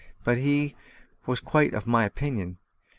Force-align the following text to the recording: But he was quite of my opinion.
But 0.23 0.39
he 0.39 0.75
was 1.27 1.39
quite 1.39 1.75
of 1.75 1.85
my 1.85 2.05
opinion. 2.05 2.57